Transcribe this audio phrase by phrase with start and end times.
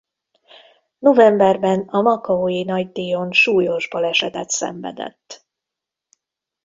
[0.99, 5.45] Novemberben a Makaói nagydíjon súlyos balesetet szenvedett.